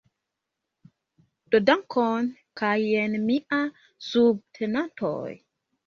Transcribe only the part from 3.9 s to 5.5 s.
subtenantoj